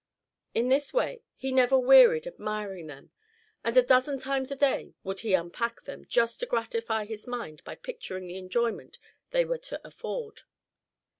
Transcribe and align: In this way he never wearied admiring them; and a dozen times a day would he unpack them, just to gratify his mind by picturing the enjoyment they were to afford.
In 0.55 0.69
this 0.69 0.95
way 0.95 1.21
he 1.35 1.51
never 1.51 1.77
wearied 1.77 2.25
admiring 2.25 2.87
them; 2.87 3.11
and 3.63 3.77
a 3.77 3.83
dozen 3.83 4.17
times 4.17 4.49
a 4.49 4.55
day 4.55 4.95
would 5.03 5.19
he 5.19 5.35
unpack 5.35 5.83
them, 5.83 6.05
just 6.09 6.39
to 6.39 6.47
gratify 6.47 7.05
his 7.05 7.27
mind 7.27 7.63
by 7.63 7.75
picturing 7.75 8.25
the 8.25 8.39
enjoyment 8.39 8.97
they 9.29 9.45
were 9.45 9.59
to 9.59 9.79
afford. 9.87 10.41